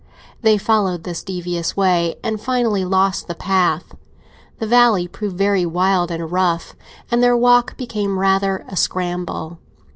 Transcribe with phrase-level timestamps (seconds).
[0.41, 3.93] They followed this devious way, and finally lost the path;
[4.57, 6.75] the valley proved very wild and rough,
[7.11, 9.59] and their walk became rather a scramble.